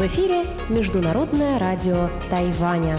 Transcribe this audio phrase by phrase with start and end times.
[0.00, 2.98] В эфире Международное радио Тайваня.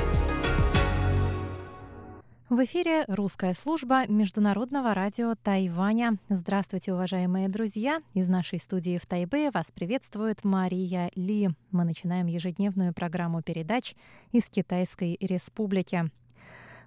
[2.48, 6.20] В эфире русская служба Международного радио Тайваня.
[6.30, 8.04] Здравствуйте, уважаемые друзья!
[8.14, 11.50] Из нашей студии в Тайбе вас приветствует Мария Ли.
[11.72, 13.96] Мы начинаем ежедневную программу передач
[14.32, 16.12] из Китайской Республики.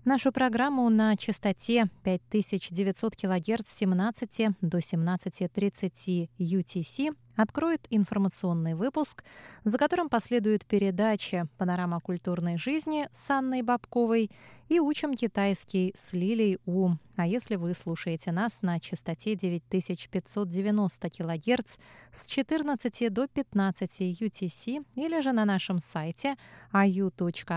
[0.04, 9.24] Нашу программу на частоте 5900 кГц с 17 до 17.30 UTC откроет информационный выпуск,
[9.64, 14.30] за которым последует передача «Панорама культурной жизни» с Анной Бабковой
[14.68, 16.90] и «Учим китайский» с Лилей У.
[17.16, 21.76] А если вы слушаете нас на частоте 9590 кГц
[22.12, 26.36] с 14 до 15 UTC или же на нашем сайте
[26.72, 27.54] ru.rti.org.tw,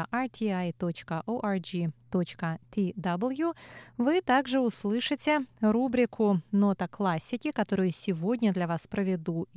[3.98, 9.48] вы также услышите рубрику «Нота классики», которую сегодня для вас проведу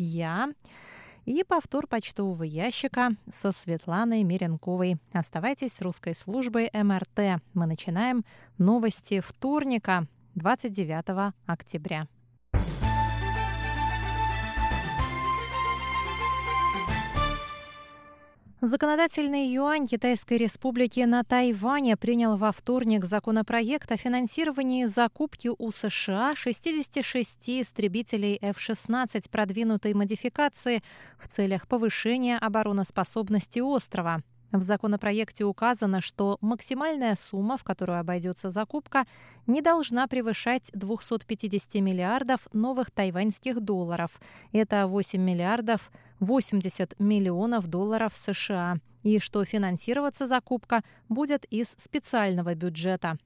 [1.26, 4.96] и повтор почтового ящика со Светланой Меренковой.
[5.12, 7.40] Оставайтесь с русской службой МРТ.
[7.54, 8.24] Мы начинаем
[8.59, 12.09] новости вторника, 29 октября.
[18.62, 26.34] Законодательный юань Китайской Республики на Тайване принял во вторник законопроект о финансировании закупки у США
[26.36, 30.82] 66 истребителей F-16 продвинутой модификации
[31.18, 34.22] в целях повышения обороноспособности острова.
[34.52, 39.06] В законопроекте указано, что максимальная сумма, в которую обойдется закупка,
[39.46, 44.20] не должна превышать 250 миллиардов новых тайваньских долларов.
[44.52, 45.90] Это 8 миллиардов
[46.21, 48.76] 80 миллионов долларов США.
[49.02, 53.18] И что финансироваться закупка будет из специального бюджета.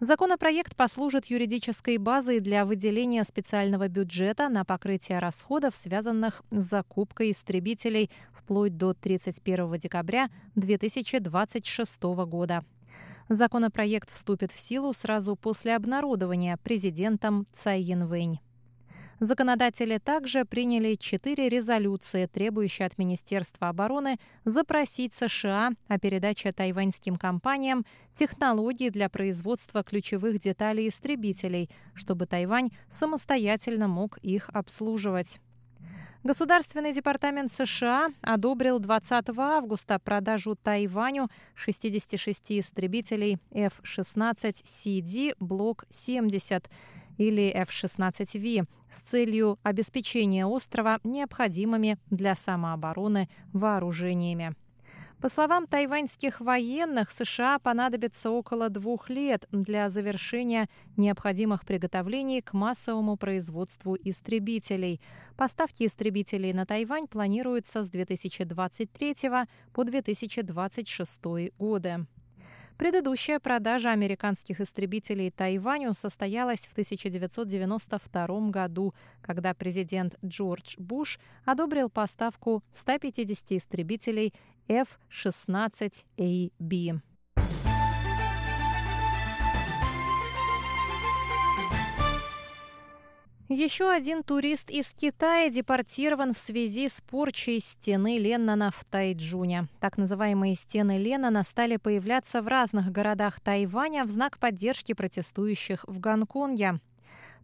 [0.00, 8.10] Законопроект послужит юридической базой для выделения специального бюджета на покрытие расходов, связанных с закупкой истребителей
[8.32, 12.64] вплоть до 31 декабря 2026 года.
[13.28, 18.38] Законопроект вступит в силу сразу после обнародования президентом Цай Янвэнь.
[19.20, 27.84] Законодатели также приняли четыре резолюции, требующие от Министерства обороны запросить США о передаче тайваньским компаниям
[28.12, 35.38] технологий для производства ключевых деталей истребителей, чтобы Тайвань самостоятельно мог их обслуживать.
[36.24, 46.70] Государственный департамент США одобрил 20 августа продажу Тайваню 66 истребителей F-16CD Блок 70
[47.18, 54.54] или F-16V с целью обеспечения острова необходимыми для самообороны вооружениями.
[55.24, 63.16] По словам тайваньских военных, США понадобится около двух лет для завершения необходимых приготовлений к массовому
[63.16, 65.00] производству истребителей.
[65.34, 69.16] Поставки истребителей на Тайвань планируются с 2023
[69.72, 71.20] по 2026
[71.58, 72.06] годы.
[72.76, 78.92] Предыдущая продажа американских истребителей Тайваню состоялась в 1992 году,
[79.22, 84.34] когда президент Джордж Буш одобрил поставку 150 истребителей
[84.66, 87.00] F-16AB.
[93.50, 99.68] Еще один турист из Китая депортирован в связи с порчей стены Леннона в Тайджуне.
[99.80, 106.00] Так называемые стены Леннона стали появляться в разных городах Тайваня в знак поддержки протестующих в
[106.00, 106.80] Гонконге.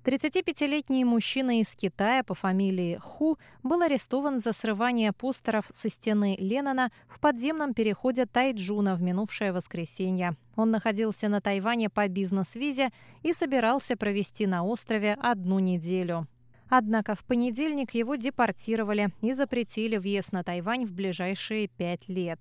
[0.05, 6.91] 35-летний мужчина из Китая по фамилии Ху был арестован за срывание постеров со стены Леннона
[7.07, 10.37] в подземном переходе Тайджуна в минувшее воскресенье.
[10.57, 12.91] Он находился на Тайване по бизнес-визе
[13.23, 16.27] и собирался провести на острове одну неделю.
[16.71, 22.41] Однако в понедельник его депортировали и запретили въезд на Тайвань в ближайшие пять лет.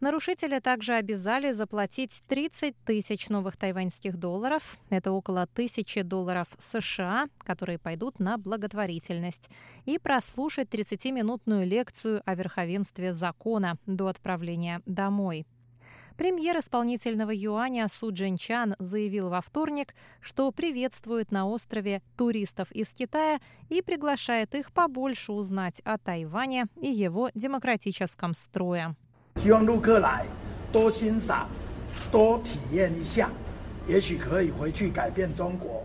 [0.00, 4.78] Нарушителя также обязали заплатить 30 тысяч новых тайваньских долларов.
[4.88, 9.50] Это около тысячи долларов США, которые пойдут на благотворительность.
[9.84, 15.46] И прослушать 30-минутную лекцию о верховенстве закона до отправления домой.
[16.16, 23.38] Премьер исполнительного юаня Су Джинчан заявил во вторник, что приветствует на острове туристов из Китая
[23.68, 28.96] и приглашает их побольше узнать о Тайване и его демократическом строе.
[29.39, 30.25] 希望陆客来
[30.71, 31.47] 多欣赏、
[32.11, 33.29] 多体验一下，
[33.87, 35.83] 也许可以回去改变中国。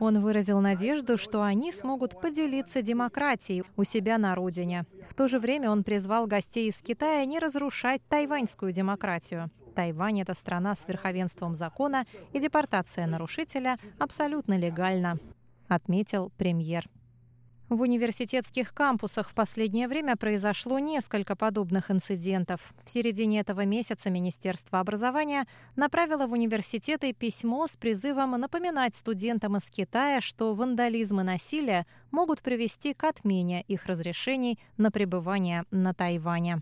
[0.00, 4.86] Он выразил надежду, что они смогут поделиться демократией у себя на родине.
[5.08, 9.50] В то же время он призвал гостей из Китая не разрушать тайваньскую демократию.
[9.74, 15.18] Тайвань – это страна с верховенством закона, и депортация нарушителя абсолютно легальна,
[15.68, 16.88] отметил премьер.
[17.69, 22.73] В университетских кампусах в последнее время произошло несколько подобных инцидентов.
[22.85, 29.69] В середине этого месяца Министерство образования направило в университеты письмо с призывом напоминать студентам из
[29.69, 36.61] Китая, что вандализм и насилие могут привести к отмене их разрешений на пребывание на Тайване.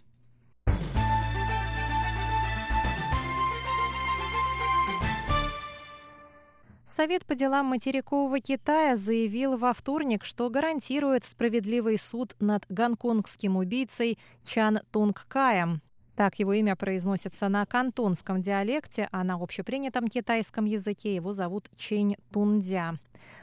[6.96, 14.18] Совет по делам материкового Китая заявил во вторник, что гарантирует справедливый суд над гонконгским убийцей
[14.46, 15.82] Чан Тунг Каем.
[16.16, 22.16] Так его имя произносится на кантонском диалекте, а на общепринятом китайском языке его зовут Чень
[22.32, 22.98] Тундя.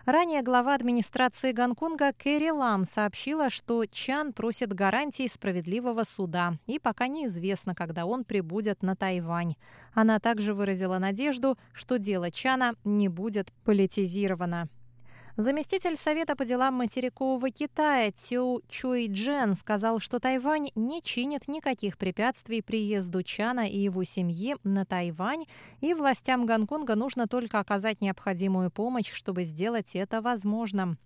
[0.06, 7.08] Ранее глава администрации Гонконга Кэрри Лам сообщила, что Чан просит гарантий справедливого суда, и пока
[7.08, 9.54] неизвестно, когда он прибудет на Тайвань.
[9.92, 14.68] Она также выразила надежду, что дело Чана не будет политизировано.
[15.38, 21.96] Заместитель Совета по делам материкового Китая Цю Чуй Джен сказал, что Тайвань не чинит никаких
[21.96, 25.46] препятствий приезду Чана и его семьи на Тайвань,
[25.80, 30.98] и властям Гонконга нужно только оказать необходимую помощь, чтобы сделать это возможным.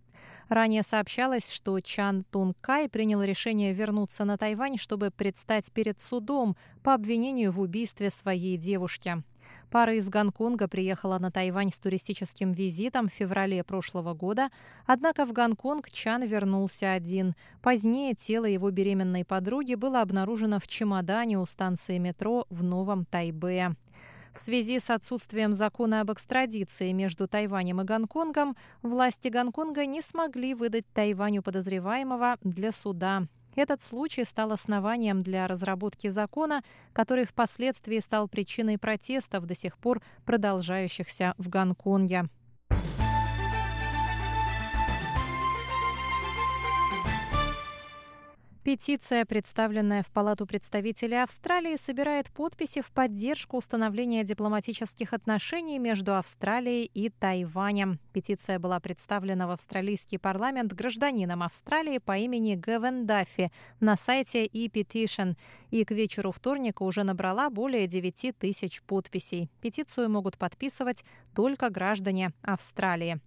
[0.49, 6.57] Ранее сообщалось, что Чан Тун Кай принял решение вернуться на Тайвань, чтобы предстать перед судом
[6.83, 9.23] по обвинению в убийстве своей девушки.
[9.71, 14.51] Пара из Гонконга приехала на Тайвань с туристическим визитом в феврале прошлого года,
[14.87, 17.35] однако в Гонконг Чан вернулся один.
[17.63, 23.77] Позднее тело его беременной подруги было обнаружено в чемодане у станции метро в Новом Тайбе.
[24.37, 30.53] В связи с отсутствием закона об экстрадиции между Тайванем и Гонконгом, власти Гонконга не смогли
[30.53, 33.23] выдать Тайваню подозреваемого для суда.
[33.55, 36.63] Этот случай стал основанием для разработки закона,
[36.93, 42.29] который впоследствии стал причиной протестов, до сих пор продолжающихся в Гонконге.
[48.67, 56.91] Петиция, представленная в Палату представителей Австралии, собирает подписи в поддержку установления дипломатических отношений между Австралией
[56.93, 58.01] и Тайванем.
[58.13, 65.37] Петиция была представлена в австралийский парламент гражданином Австралии по имени Гевен Даффи на сайте e-petition
[65.71, 69.49] и к вечеру вторника уже набрала более 9 тысяч подписей.
[69.61, 71.05] Петицию могут подписывать
[71.37, 73.21] только граждане Австралии.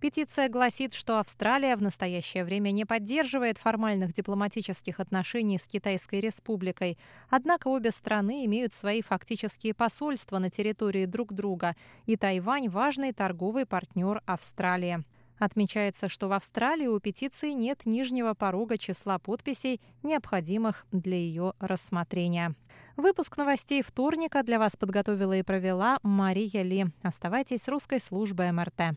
[0.00, 6.96] Петиция гласит, что Австралия в настоящее время не поддерживает формальных дипломатических отношений с Китайской республикой.
[7.30, 11.74] Однако обе страны имеют свои фактические посольства на территории друг друга,
[12.06, 15.02] и Тайвань– важный торговый партнер Австралии.
[15.40, 22.54] Отмечается, что в Австралии у петиции нет нижнего порога числа подписей, необходимых для ее рассмотрения.
[22.96, 26.86] Выпуск новостей вторника для вас подготовила и провела Мария Ли.
[27.02, 28.96] Оставайтесь с русской службой МРТ.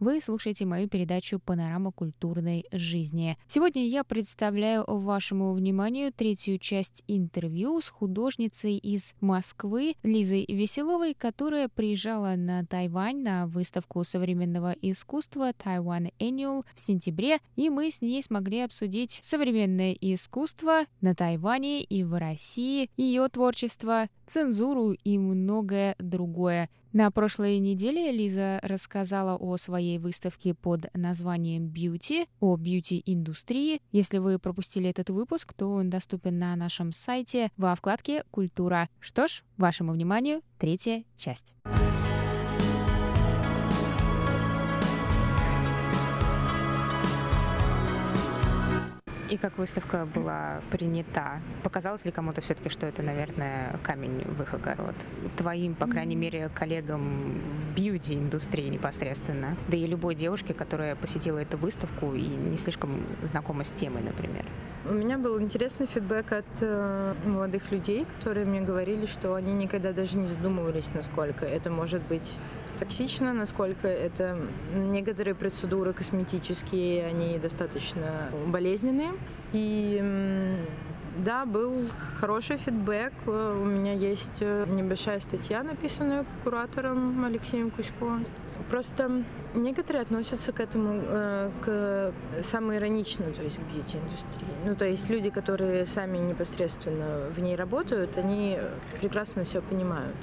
[0.00, 3.36] вы слушаете мою передачу «Панорама культурной жизни».
[3.46, 11.68] Сегодня я представляю вашему вниманию третью часть интервью с художницей из Москвы Лизой Веселовой, которая
[11.68, 18.22] приезжала на Тайвань на выставку современного искусства Taiwan Annual в сентябре, и мы с ней
[18.22, 26.68] смогли обсудить современное искусство на Тайване и в России, ее творчество, цензуру и многое другое.
[26.92, 33.82] На прошлой неделе Лиза рассказала о своей выставке под названием «Beauty», о бьюти-индустрии.
[33.92, 38.88] Если вы пропустили этот выпуск, то он доступен на нашем сайте во вкладке «Культура».
[39.00, 41.56] Что ж, вашему вниманию третья часть.
[49.30, 51.40] И как выставка была принята?
[51.62, 54.94] Показалось ли кому-то все-таки, что это, наверное, камень в их огород?
[55.36, 59.54] Твоим, по крайней мере, коллегам в бьюти-индустрии непосредственно.
[59.68, 64.46] Да и любой девушке, которая посетила эту выставку и не слишком знакома с темой, например.
[64.88, 69.92] У меня был интересный фидбэк от э, молодых людей, которые мне говорили, что они никогда
[69.92, 72.32] даже не задумывались, насколько это может быть
[72.78, 74.38] токсично, насколько это
[74.74, 79.12] некоторые процедуры косметические, они достаточно болезненные.
[79.52, 80.56] И
[81.18, 81.88] да, был
[82.20, 83.12] хороший фидбэк.
[83.26, 88.20] У меня есть э, небольшая статья, написанная куратором Алексеем Кузько.
[88.70, 94.46] Просто некоторые относятся к этому э, к самоиронично, то есть к бьюти-индустрии.
[94.64, 98.58] Ну, то есть люди, которые сами непосредственно в ней работают, они
[99.00, 100.16] прекрасно все понимают.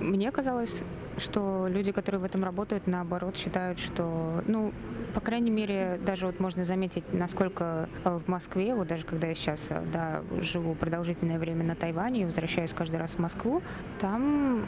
[0.00, 0.82] Мне казалось,
[1.18, 4.72] что люди, которые в этом работают, наоборот, считают, что, ну,
[5.14, 9.70] по крайней мере, даже вот можно заметить, насколько в Москве, вот даже когда я сейчас
[9.92, 13.62] да, живу продолжительное время на Тайване и возвращаюсь каждый раз в Москву,
[14.00, 14.66] там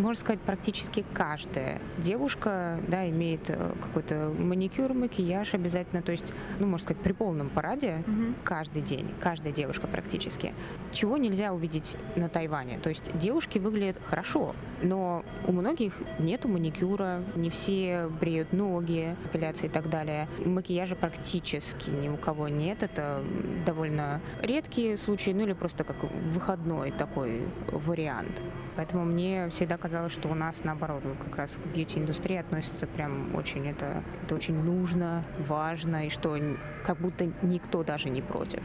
[0.00, 6.66] можно сказать, практически каждая девушка да, имеет э, какой-то маникюр, макияж обязательно, то есть, ну,
[6.66, 8.34] можно сказать, при полном параде угу.
[8.42, 10.54] каждый день, каждая девушка практически.
[10.92, 12.78] Чего нельзя увидеть на Тайване?
[12.78, 19.66] То есть девушки выглядят хорошо, но у многих нету маникюра, не все бреют ноги, эпиляции
[19.66, 20.28] и так далее.
[20.44, 23.22] Макияжа практически ни у кого нет, это
[23.64, 28.42] довольно редкие случаи, ну или просто как выходной такой вариант.
[28.80, 33.34] Поэтому мне всегда казалось, что у нас наоборот, вот как раз к бьюти-индустрии относится прям
[33.34, 36.38] очень это, это очень нужно, важно, и что
[36.82, 38.62] как будто никто даже не против.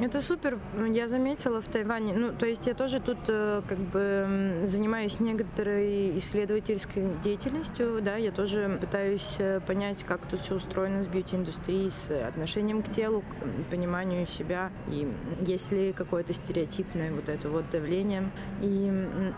[0.00, 0.58] Это супер.
[0.88, 6.18] Я заметила в Тайване, ну, то есть я тоже тут э, как бы занимаюсь некоторой
[6.18, 12.10] исследовательской деятельностью, да, я тоже пытаюсь э, понять, как тут все устроено с бьюти-индустрией, с
[12.10, 15.08] отношением к телу, к пониманию себя, и
[15.46, 18.28] есть ли какое-то стереотипное вот это вот давление.
[18.60, 18.90] И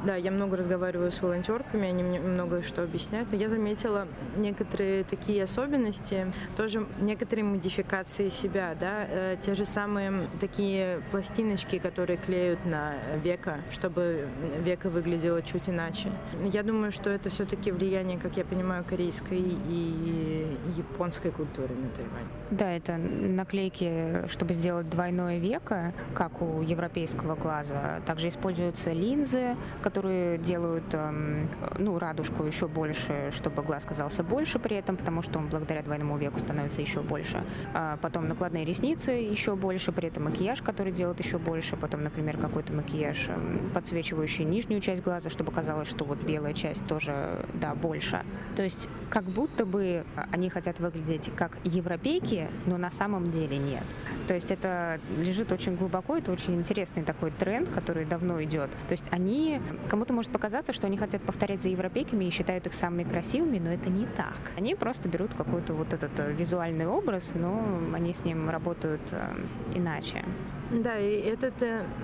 [0.04, 5.04] да, я много разговариваю с волонтерками, они мне много что объясняют, но я заметила некоторые
[5.04, 12.64] такие особенности, тоже некоторые модификации себя, да, э, те же самые такие пластиночки, которые клеют
[12.64, 14.28] на века, чтобы
[14.60, 16.10] века выглядело чуть иначе.
[16.44, 22.28] Я думаю, что это все-таки влияние, как я понимаю, корейской и японской культуры на Тайване.
[22.50, 28.00] Да, это наклейки, чтобы сделать двойное веко, как у европейского глаза.
[28.06, 34.76] Также используются линзы, которые делают эм, ну, радужку еще больше, чтобы глаз казался больше при
[34.76, 37.44] этом, потому что он благодаря двойному веку становится еще больше.
[37.74, 41.76] А потом накладные ресницы еще больше, при этом макияж, который делает еще больше.
[41.76, 46.86] Потом, например, какой-то макияж, эм, подсвечивающий нижнюю часть глаза, чтобы казалось, что вот белая часть
[46.86, 48.24] тоже, да, больше.
[48.56, 53.84] То есть как будто бы они хотят выглядеть как европейки, но на самом деле нет.
[54.26, 58.70] То есть это лежит очень глубоко, это очень интересный такой тренд, который давно идет.
[58.88, 62.74] То есть они, кому-то может показаться, что они хотят повторять за европейками и считают их
[62.74, 64.52] самыми красивыми, но это не так.
[64.56, 69.34] Они просто берут какой-то вот этот э, визуальный образ, но они с ним работают э,
[69.74, 70.24] иначе.
[70.70, 71.50] Да, и это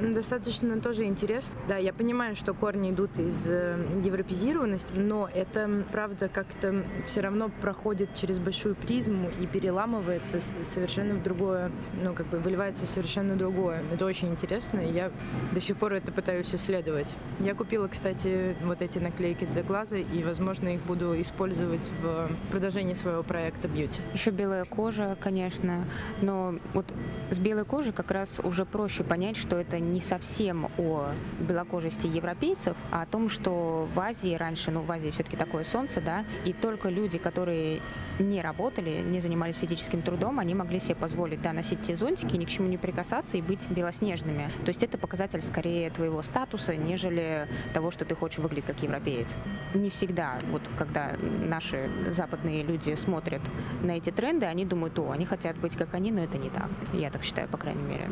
[0.00, 1.54] достаточно тоже интересно.
[1.68, 7.50] Да, я понимаю, что корни идут из э, европезированности, но это, правда, как-то все равно
[7.60, 11.70] проходит через большую призму и переламывается совершенно в другое,
[12.02, 13.82] ну, как бы выливается совершенно другое.
[13.92, 15.10] Это очень интересно, и я
[15.52, 17.16] до сих пор это пытаюсь исследовать.
[17.40, 22.94] Я купила, кстати, вот эти наклейки для глаза, и, возможно, их буду использовать в продолжении
[22.94, 24.00] своего проекта бьюти.
[24.12, 25.84] Еще белая кожа, конечно,
[26.20, 26.86] но вот
[27.30, 31.08] с белой кожей как раз уже проще понять, что это не совсем о
[31.40, 36.00] белокожести европейцев, а о том, что в Азии раньше, ну в Азии все-таки такое солнце,
[36.00, 37.80] да, и только люди, которые
[38.18, 42.44] не работали, не занимались физическим трудом, они могли себе позволить, да, носить те зонтики, ни
[42.44, 44.50] к чему не прикасаться и быть белоснежными.
[44.64, 49.36] То есть это показатель скорее твоего статуса, нежели того, что ты хочешь выглядеть как европеец.
[49.74, 53.42] Не всегда, вот когда наши западные люди смотрят
[53.82, 56.68] на эти тренды, они думают, о, они хотят быть как они, но это не так.
[56.92, 58.08] Я так считаю, по крайней мере.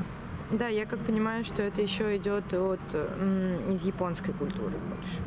[0.50, 2.80] Да, я как понимаю, что это еще идет от,
[3.70, 5.18] из японской культуры больше.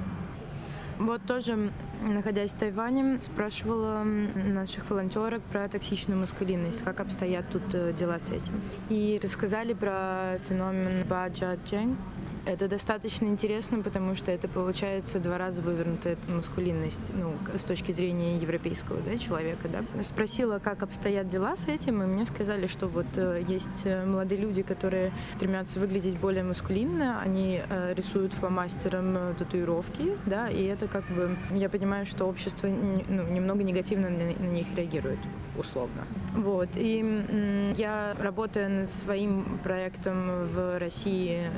[0.98, 1.72] Вот тоже,
[2.02, 8.30] находясь в Тайване, спрашивала наших волонтерок про токсичную маскулинность, как обстоят тут э, дела с
[8.30, 8.54] этим.
[8.90, 11.98] И рассказали про феномен Баджа Джэнг,
[12.46, 18.38] это достаточно интересно, потому что это получается два раза вывернутая маскулинность, ну, с точки зрения
[18.38, 19.68] европейского да, человека.
[19.68, 20.04] Да.
[20.04, 24.42] Спросила, как обстоят дела с этим, и мне сказали, что вот э, есть э, молодые
[24.42, 31.06] люди, которые стремятся выглядеть более маскулинно, они э, рисуют фломастером татуировки, да, и это как
[31.08, 35.20] бы, я понимаю, что общество ну, немного негативно на, них реагирует,
[35.58, 36.04] условно.
[36.36, 41.50] Вот, и я работаю над своим проектом в России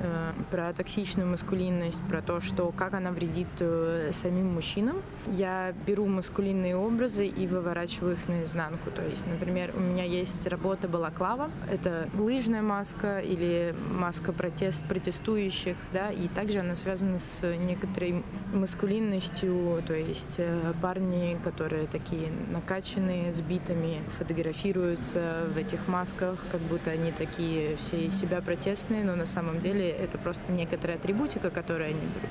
[0.51, 4.97] про токсичную маскулинность, про то, что как она вредит э, самим мужчинам.
[5.27, 8.91] Я беру маскулинные образы и выворачиваю их наизнанку.
[8.91, 11.49] То есть, например, у меня есть работа балаклава.
[11.69, 19.81] Это лыжная маска или маска протест протестующих, да, и также она связана с некоторой маскулинностью,
[19.87, 26.91] то есть э, парни, которые такие накачанные, с битами, фотографируются в этих масках, как будто
[26.91, 31.49] они такие все из себя протестные, но на самом деле это просто не некоторая атрибутика,
[31.49, 32.29] которую они берут.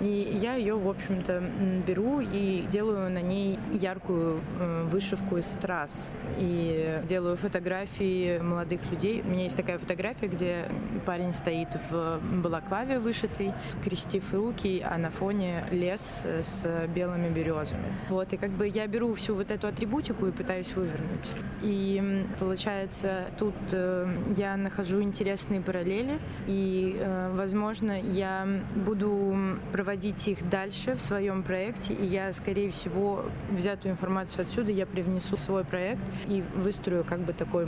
[0.00, 1.42] И я ее, в общем-то,
[1.86, 6.10] беру и делаю на ней яркую э, вышивку из страз.
[6.38, 9.22] И делаю фотографии молодых людей.
[9.24, 10.68] У меня есть такая фотография, где
[11.06, 17.84] парень стоит в балаклаве вышитый, скрестив руки, а на фоне лес с белыми березами.
[18.08, 21.30] Вот, и как бы я беру всю вот эту атрибутику и пытаюсь вывернуть.
[21.62, 27.30] И получается, тут э, я нахожу интересные параллели, и, э,
[27.64, 34.44] возможно, я буду проводить их дальше в своем проекте, и я, скорее всего, взятую информацию
[34.44, 37.66] отсюда я привнесу в свой проект и выстрою как бы такой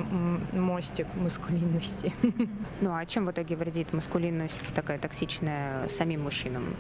[0.53, 2.13] мостик маскулинности.
[2.81, 6.77] Ну а чем в итоге вредит маскулинность такая токсичная самим мужчинам?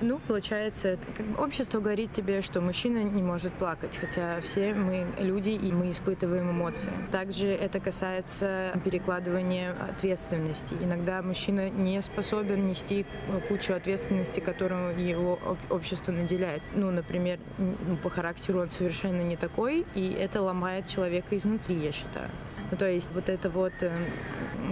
[0.00, 0.96] Ну, получается,
[1.38, 6.50] общество говорит тебе, что мужчина не может плакать, хотя все мы люди и мы испытываем
[6.50, 6.92] эмоции.
[7.10, 10.74] Также это касается перекладывания ответственности.
[10.80, 13.06] Иногда мужчина не способен нести
[13.48, 15.38] кучу ответственности, которую его
[15.68, 16.62] общество наделяет.
[16.74, 21.90] Ну, например, ну, по характеру он совершенно не такой, и это ломает человека изнутри, я
[21.90, 22.30] считаю.
[22.70, 23.90] Ну, то есть вот это вот э,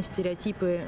[0.02, 0.82] стереотипы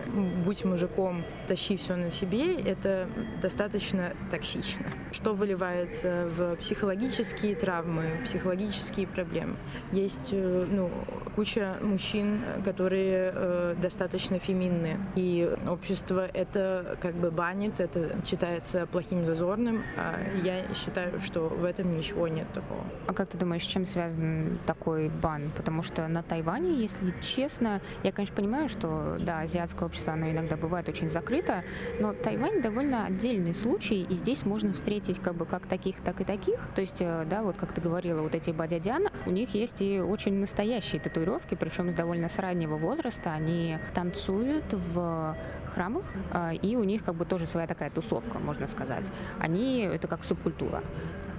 [0.45, 3.09] «будь мужиком, тащи все на себе»— это
[3.41, 9.57] достаточно токсично, что выливается в психологические травмы, психологические проблемы.
[9.93, 10.91] Есть э, ну,
[11.35, 19.25] куча мужчин, которые э, достаточно феминные, и общество это как бы банит, это считается плохим
[19.25, 22.85] зазорным, а я считаю, что в этом ничего нет такого.
[23.07, 25.51] А как ты думаешь, с чем связан такой бан?
[25.57, 30.57] Потому что на Тайване, если честно, я, конечно, понимаю, что, да, азиатское общество, оно иногда
[30.57, 31.65] бывает очень закрыто,
[32.01, 36.25] но Тайвань довольно отдельный случай, и здесь можно встретить как бы как таких, так и
[36.25, 36.59] таких.
[36.75, 40.01] То есть, э, да, вот как ты говорила, вот эти бадядян, у них есть и
[40.01, 43.33] очень настоящие татуировки, причем довольно с раннего возраста.
[43.33, 45.37] Они танцуют в
[45.67, 49.07] храмах, э, и у них как бы тоже своя такая тусовка, можно сказать.
[49.39, 50.83] Они, это как субкультура.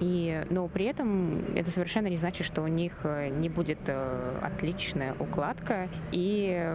[0.00, 3.78] И, но при этом это совершенно не значит, что у них э, не будет
[4.42, 6.74] отличная укладка и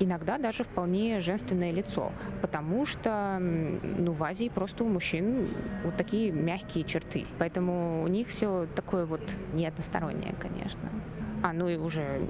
[0.00, 5.48] иногда даже вполне женственное лицо, потому что ну, в Азии просто у мужчин
[5.84, 7.26] вот такие мягкие черты.
[7.38, 9.22] Поэтому у них все такое вот
[9.52, 10.90] не одностороннее, конечно.
[11.42, 12.26] А, ну и уже,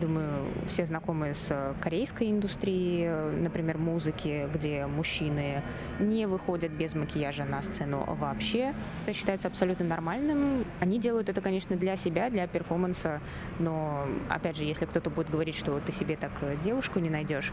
[0.00, 0.31] думаю,
[0.66, 5.62] все знакомы с корейской индустрией, например, музыки, где мужчины
[5.98, 8.74] не выходят без макияжа на сцену вообще.
[9.06, 10.64] Это считается абсолютно нормальным.
[10.80, 13.20] Они делают это, конечно, для себя, для перформанса,
[13.58, 17.52] но, опять же, если кто-то будет говорить, что ты себе так девушку не найдешь,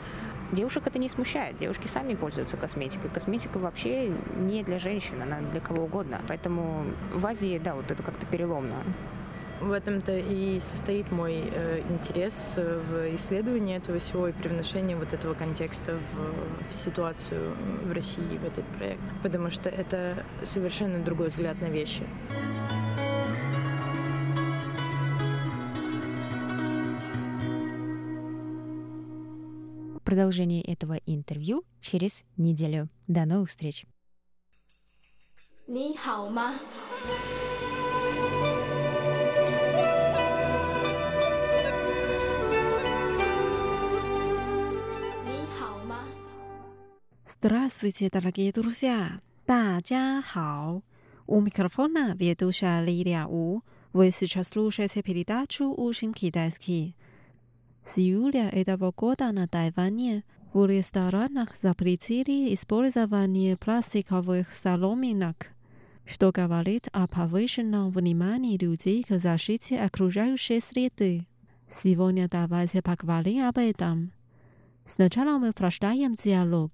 [0.51, 1.57] девушек это не смущает.
[1.57, 3.09] Девушки сами пользуются косметикой.
[3.09, 6.21] Косметика вообще не для женщин, она для кого угодно.
[6.27, 8.75] Поэтому в Азии, да, вот это как-то переломно.
[9.60, 15.12] В этом-то и состоит мой э, интерес э, в исследовании этого всего и привношении вот
[15.12, 19.02] этого контекста в, в ситуацию в России, в этот проект.
[19.22, 22.02] Потому что это совершенно другой взгляд на вещи.
[30.04, 32.88] Продолжение этого интервью через неделю.
[33.06, 33.86] До новых встреч!
[35.66, 36.54] 你好吗
[47.28, 49.20] ？Здравствуйте, дорогие друзья!
[49.46, 50.82] 大家好!
[51.26, 53.60] У микрофона ведущая Лилия У.
[53.92, 56.94] Вы сейчас слушаете передачу «Учим китайский».
[57.84, 65.48] С июля этого года на Тайване в ресторанах запретили использование пластиковых соломинок,
[66.06, 71.26] что говорит о повышенном внимании людей к защите окружающей среды.
[71.68, 74.12] Сегодня давайте поговорим об этом.
[74.86, 76.70] Сначала мы прочитаем диалог.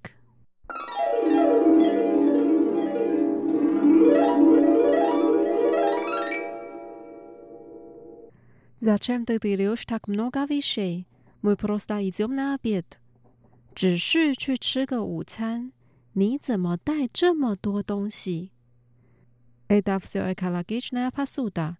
[8.78, 11.06] Зачем ты берешь так много вещей?
[11.42, 12.98] Мы просто идем на обед.
[13.74, 15.72] 只是去吃个午餐，
[16.14, 18.52] 你怎么带这么多东西？
[19.68, 21.76] Это все экологичная посуда.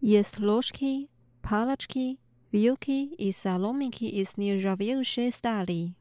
[0.00, 1.10] Есть ложки,
[1.42, 2.18] палочки,
[2.52, 5.94] вилки и соломинки из нержавеющей стали.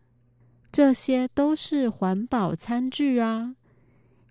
[0.71, 3.55] 这些都是环保餐具啊，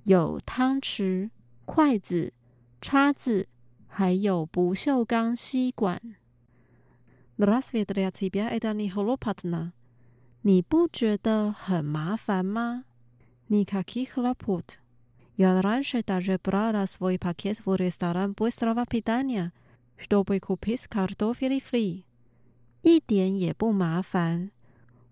[0.05, 1.31] 有汤匙、
[1.65, 2.33] 筷子、
[2.81, 3.47] 叉子，
[3.87, 6.01] 还有不锈钢吸管。
[7.39, 9.73] Разве для тебя это не хлопотно？
[10.43, 12.85] 你不觉得很麻烦吗？
[13.49, 14.79] Никаких хлопот.
[15.37, 19.53] Я раньше даже брала свой пакет в ресторан быстрого питания,
[19.97, 22.05] чтобы купить картофель фри.
[22.83, 24.51] 一点也不麻烦。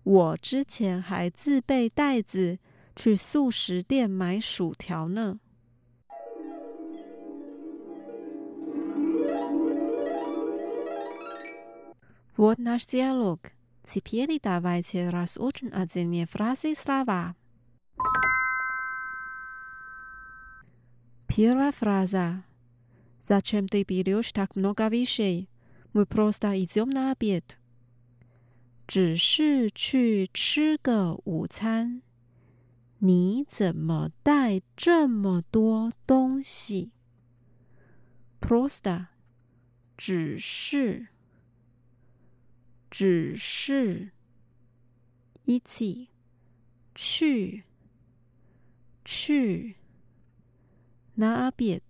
[0.06, 2.60] 我之前还自备袋子
[2.94, 5.40] 去速食店买薯条呢。
[12.36, 13.40] Vod nas je log.
[13.82, 17.34] Cipeli da već razumete neke fraze slova.
[21.26, 22.42] Pire fraza.
[23.22, 25.44] Za čemu bi reštač mogao više?
[25.92, 27.56] Mu prosta izjema pijeć.
[28.86, 32.02] 只是去吃个午餐，
[32.98, 36.92] 你怎么带这么多东西
[38.40, 39.06] ？Prosta，
[39.96, 41.08] 只是，
[42.88, 44.12] 只是，
[45.44, 46.08] 一起。
[46.98, 47.64] 去，
[49.04, 49.76] 去。
[51.16, 51.82] 拿阿别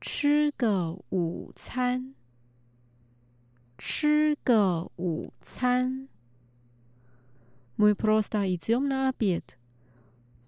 [0.00, 2.14] 吃个午餐。
[3.84, 6.06] 吃个午餐。
[7.76, 9.56] Muy prosta idiom na abiet，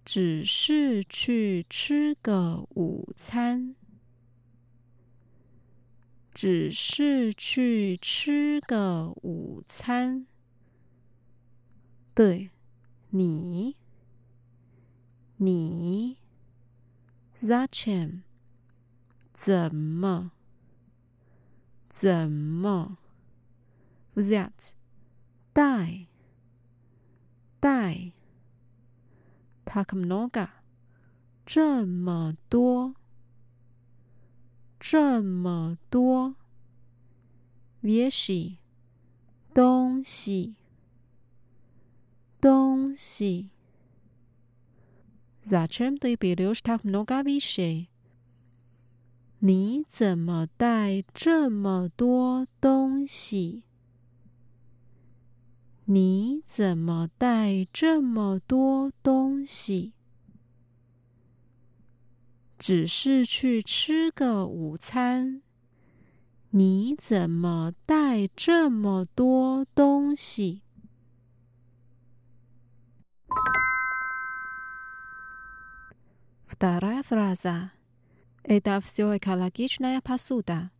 [0.05, 3.75] 只是去吃个午餐。
[6.33, 10.29] 只是去吃个午餐。
[12.14, 12.51] 对，
[13.11, 13.77] 你，
[15.38, 16.18] 你
[17.37, 18.23] ，Zachem，
[19.33, 20.31] 怎么，
[21.88, 22.99] 怎么？
[24.15, 24.75] ？взять,
[25.53, 26.08] дай,
[27.62, 28.13] дай,
[29.65, 30.49] так много,
[31.45, 32.95] 这么多，
[34.79, 36.36] 这么多，
[37.82, 38.58] вещи,
[39.53, 40.55] 东西，
[42.41, 43.49] 东西。
[45.43, 47.88] Зачем ты берешь так много вещей?
[49.39, 53.63] 你怎么带这么多东西？
[55.86, 59.93] 你怎么带这么多东西？
[62.58, 65.41] 只是去吃个午餐。
[66.51, 70.62] 你怎么带这么多东西？
[76.47, 77.71] Вторая фраза.
[78.43, 80.71] Это все экологичная посуда.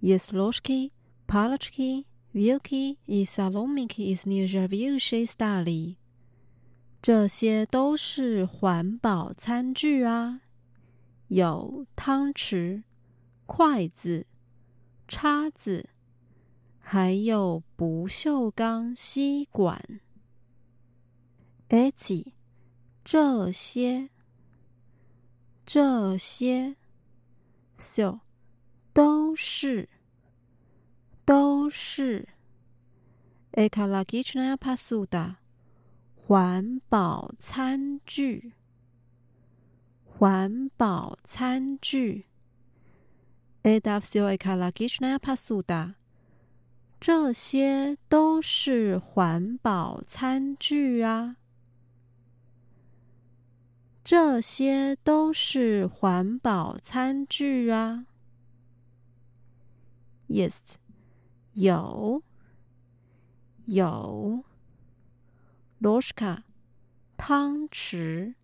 [0.00, 0.90] Есть ложки,
[1.26, 2.06] палочки.
[2.31, 5.43] Vilki 与 Saloniki is near j a v i u s h e s t
[5.43, 5.97] a l i
[7.01, 10.41] 这些都是环保餐具啊，
[11.29, 12.83] 有汤匙、
[13.47, 14.27] 筷子、
[15.07, 15.89] 叉子，
[16.77, 19.99] 还有不锈钢吸管。
[21.69, 22.33] e t i
[23.03, 24.09] 这些，
[25.65, 26.75] 这些
[27.75, 28.19] ，so
[28.93, 29.89] 都是。
[31.29, 32.27] 都是
[33.51, 35.05] e k a l a g i c h n a p a s u
[35.05, 35.37] d a
[36.15, 38.53] 环保餐具，
[40.03, 42.25] 环保餐具
[43.61, 44.95] e d a f s i o e k a l a g i c
[44.95, 45.93] h n a p a s u d a
[46.99, 51.35] 这些都是环保餐具啊。
[54.03, 58.07] 这些都是环保餐具啊。
[60.27, 60.79] Yes。
[61.58, 62.22] 有
[63.66, 64.44] 有，
[65.80, 66.42] ложка，
[67.16, 68.34] 汤匙，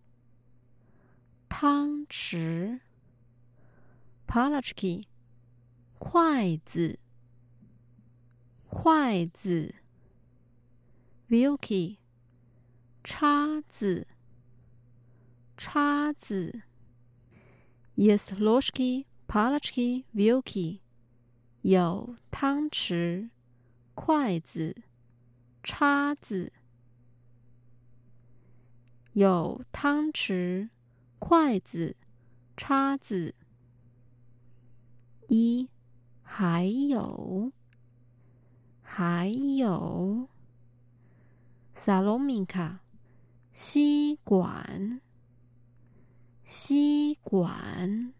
[1.49, 2.79] 汤匙，
[4.25, 5.03] палочки，
[5.99, 6.97] 筷子，
[8.69, 9.75] 筷子，
[11.27, 11.97] вилки，
[13.03, 14.07] 叉子，
[15.57, 16.63] 叉子，
[17.95, 20.81] есть ложки, палочки, вилки。
[21.68, 23.28] 有汤匙、
[23.96, 24.76] 筷子、
[25.64, 26.52] 叉子。
[29.14, 30.68] 有汤匙、
[31.18, 31.96] 筷子、
[32.56, 33.34] 叉子。
[35.26, 35.68] 一，
[36.22, 37.50] 还有，
[38.80, 40.28] 还有。
[41.74, 42.78] 萨罗米卡，
[43.52, 45.00] 吸管，
[46.44, 48.12] 吸管。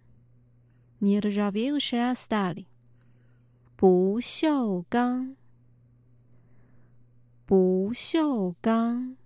[1.00, 2.56] Nie rozumiem, że jest tak.
[3.77, 5.37] 不锈钢，
[7.45, 9.17] 不锈钢。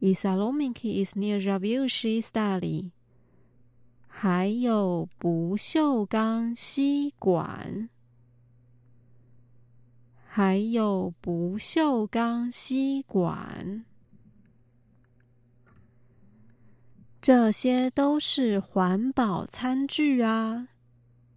[0.00, 2.90] i s a l o m i k i is near Ravushi Stali。
[4.06, 7.88] 还有不锈钢吸管，
[10.26, 13.84] 还有不锈钢吸管。
[17.20, 20.68] 这些都是环保餐具啊！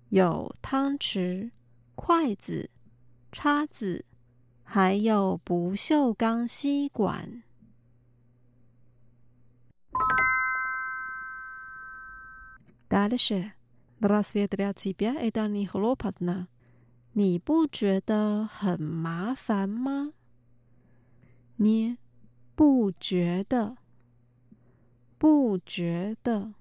[0.08, 1.50] 有汤匙、
[1.94, 2.70] 筷子、
[3.32, 4.04] 叉子，
[4.62, 7.42] 还有不锈钢吸管。
[12.88, 13.52] Дальше.
[13.98, 15.14] Здравствуйте, ребята.
[15.18, 16.46] Это не хлопотно.
[17.12, 20.12] 你不觉得很麻烦吗？
[21.56, 21.96] 你
[22.54, 23.76] 不觉得？
[25.16, 26.54] 不觉得？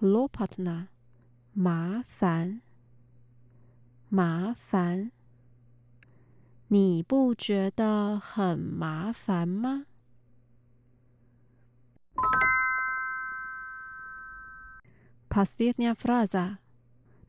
[0.00, 0.86] Lopatna，
[1.56, 2.60] 麻烦，
[4.08, 5.10] 麻烦。
[6.68, 9.86] 你不觉得很麻烦吗？
[15.28, 16.58] Последняя фраза.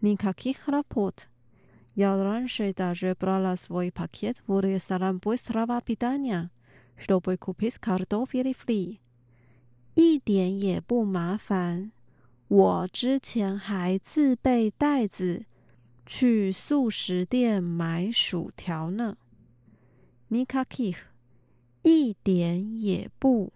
[0.01, 1.27] Никаких работ.
[1.95, 6.49] Я раньше даже брала свой пакет в ресторан быстрого питания,
[6.97, 8.99] чтобы купить картофель фри.
[9.95, 11.91] 一点也不麻烦。
[12.48, 15.44] 我之前还自备袋子
[16.06, 19.18] 去素食店买薯条呢。
[20.30, 20.96] Nikakih，
[21.82, 23.52] 一点也不，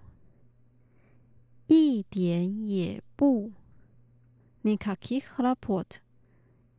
[1.67, 3.53] 一点也不。
[4.63, 5.97] Nikakih raport，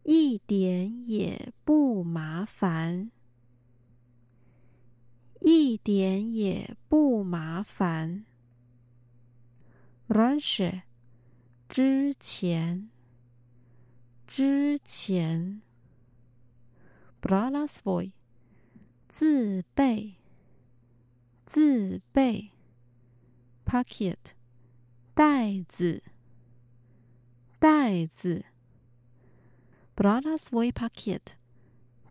[0.04, 3.10] 一点也不麻烦，
[5.42, 8.26] 一点也不麻烦。
[10.08, 10.84] Ranche，
[11.74, 12.92] 之前，
[14.28, 15.64] 之前。
[17.20, 18.12] Bralasvoy。
[19.08, 20.18] 自备，
[21.48, 22.52] 自备
[23.66, 24.18] ，pocket，
[25.16, 26.04] 袋子，
[27.58, 28.46] 袋子
[29.96, 31.22] Bralasvoy pocket，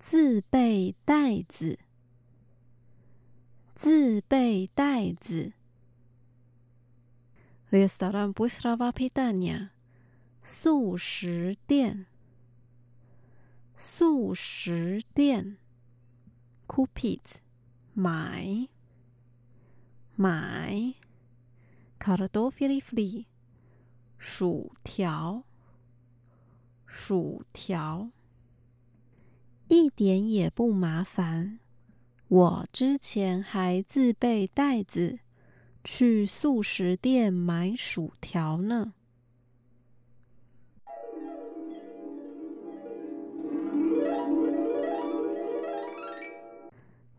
[0.00, 1.78] 自备袋子，
[3.76, 5.52] 自备袋子
[7.72, 9.70] restaurant Busrava pitania，
[10.44, 12.04] 素食店，
[13.76, 15.56] 素食店。
[16.68, 17.38] Kupit，
[17.94, 18.68] 买，
[20.14, 20.94] 买。
[21.98, 23.24] Kardofili fli，
[24.18, 25.44] 薯条，
[26.86, 28.10] 薯条。
[29.68, 31.58] 一点也不麻烦。
[32.28, 35.18] 我之前还自备袋子
[35.83, 38.93] 去素食店买薯条呢。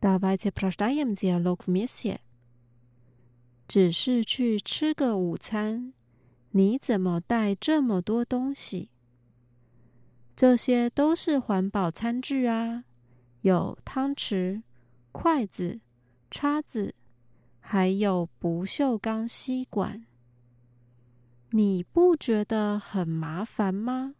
[0.01, 2.19] Давайте прочитаем диалог вместе.
[3.67, 5.93] 只是去吃个午餐，
[6.53, 8.91] 你怎么带这么多东西？
[10.37, 12.85] 这些都是环保餐具啊，
[13.43, 14.63] 有汤匙、
[15.11, 15.81] 筷子、
[16.31, 16.95] 叉子，
[17.66, 20.06] 还有不锈钢吸管，
[21.52, 24.16] 你不觉得很麻烦吗？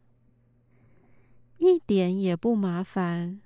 [1.58, 3.42] 一点也不麻烦。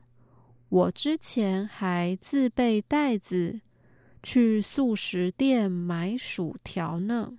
[0.70, 3.60] 我之前还自备袋子
[4.22, 7.34] 去素食店买薯条呢。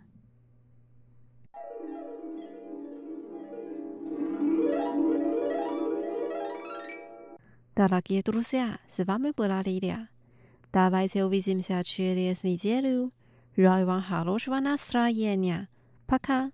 [10.73, 13.11] Давайте увидимся через неделю.
[13.57, 15.69] Желаю вам хорошего настроения.
[16.07, 16.51] Пока.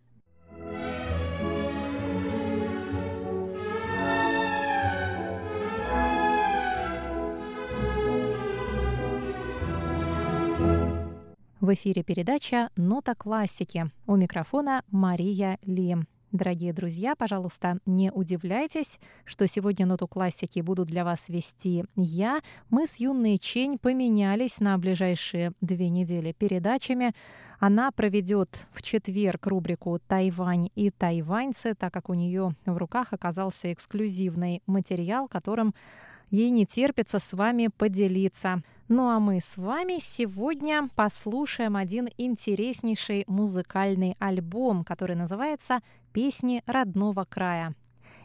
[11.60, 13.90] В эфире передача «Нота классики».
[14.06, 15.96] У микрофона Мария Ли.
[16.34, 22.40] Дорогие друзья, пожалуйста, не удивляйтесь, что сегодня ноту классики буду для вас вести я.
[22.70, 27.14] Мы с юной Чень поменялись на ближайшие две недели передачами.
[27.60, 33.72] Она проведет в четверг рубрику «Тайвань и тайваньцы», так как у нее в руках оказался
[33.72, 35.72] эксклюзивный материал, которым
[36.32, 38.64] ей не терпится с вами поделиться.
[38.88, 45.80] Ну а мы с вами сегодня послушаем один интереснейший музыкальный альбом, который называется
[46.12, 47.74] «Песни родного края».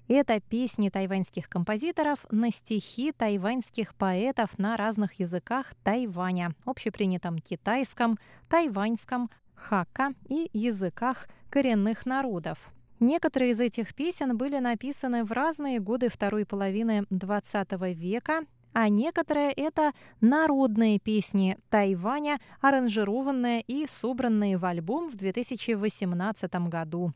[0.09, 8.19] Это песни тайваньских композиторов на стихи тайваньских поэтов на разных языках Тайваня, общепринятом китайском,
[8.49, 12.57] тайваньском, хака и языках коренных народов.
[12.99, 18.41] Некоторые из этих песен были написаны в разные годы второй половины XX века
[18.73, 27.13] а некоторые— это народные песни Тайваня, аранжированные и собранные в альбом в 2018 году.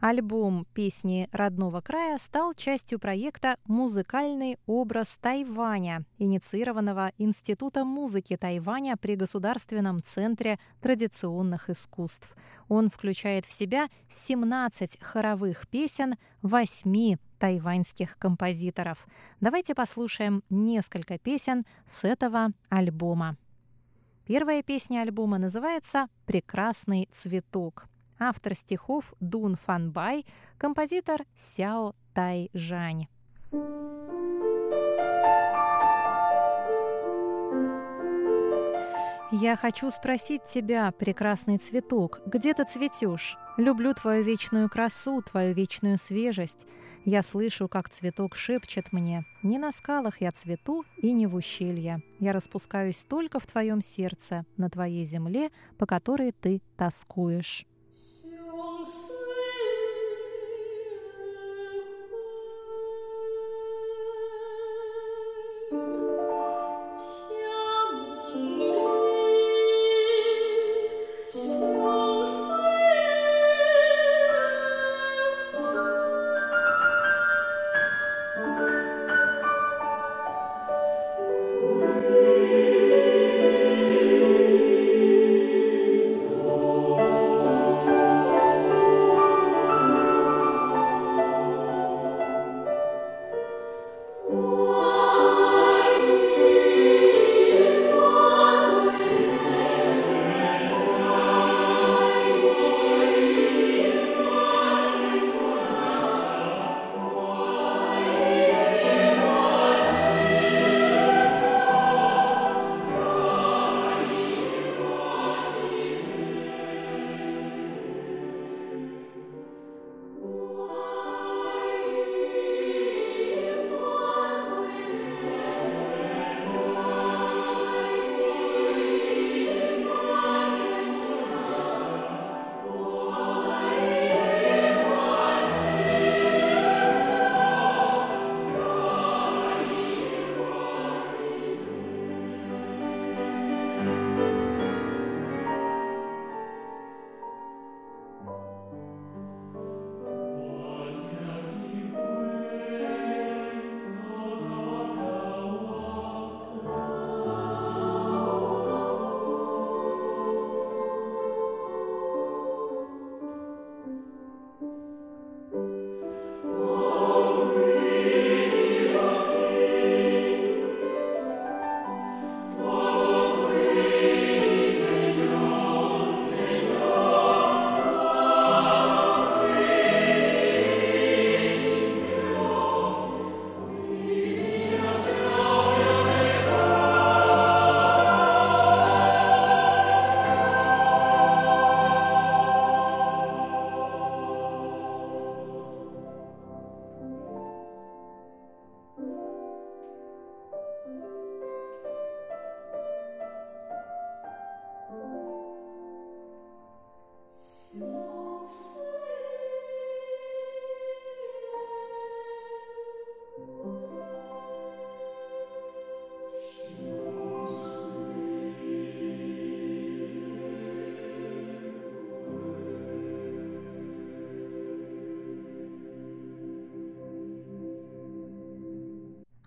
[0.00, 9.14] Альбом «Песни родного края» стал частью проекта «Музыкальный образ Тайваня», инициированного Институтом музыки Тайваня при
[9.16, 12.34] Государственном центре традиционных искусств.
[12.68, 19.08] Он включает в себя 17 хоровых песен 8 тайваньских композиторов.
[19.40, 23.36] Давайте послушаем несколько песен с этого альбома.
[24.26, 27.86] Первая песня альбома называется «Прекрасный цветок».
[28.18, 30.26] Автор стихов Дун Фанбай,
[30.58, 32.50] композитор Сяо Тай
[39.32, 43.38] Я хочу спросить тебя, прекрасный цветок, где ты цветешь?
[43.56, 46.66] Люблю твою вечную красу, твою вечную свежесть.
[47.04, 49.24] Я слышу, как цветок шепчет мне.
[49.44, 52.02] Не на скалах я цвету и не в ущелье.
[52.18, 57.66] Я распускаюсь только в твоем сердце, на твоей земле, по которой ты тоскуешь.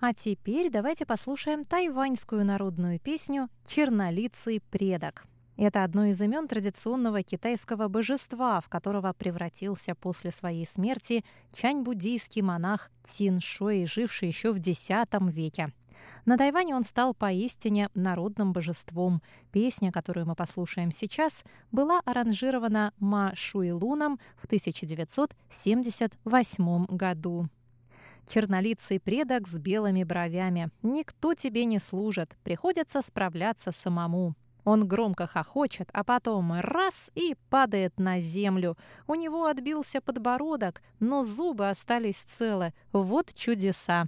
[0.06, 5.26] А теперь давайте послушаем тайваньскую народную песню «Чернолицый предок».
[5.56, 12.92] Это одно из имен традиционного китайского божества, в которого превратился после своей смерти чань-буддийский монах
[13.04, 14.90] Цин Шуэй, живший еще в X
[15.32, 15.72] веке.
[16.26, 19.22] На Тайване он стал поистине народным божеством.
[19.54, 27.48] Песня, которую мы послушаем сейчас, была аранжирована Ма Шуилуном в 1978 году
[28.28, 30.70] чернолицый предок с белыми бровями.
[30.82, 34.36] Никто тебе не служит, приходится справляться самому.
[34.66, 38.78] Он громко хохочет, а потом раз и падает на землю.
[39.08, 42.74] У него отбился подбородок, но зубы остались целы.
[42.94, 44.08] Вот чудеса.